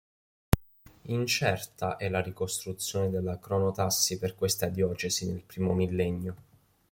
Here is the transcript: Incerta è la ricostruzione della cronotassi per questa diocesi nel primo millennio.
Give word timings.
Incerta 1.09 1.97
è 1.97 2.09
la 2.09 2.21
ricostruzione 2.21 3.11
della 3.11 3.37
cronotassi 3.37 4.17
per 4.17 4.33
questa 4.33 4.65
diocesi 4.65 5.27
nel 5.29 5.43
primo 5.43 5.73
millennio. 5.75 6.35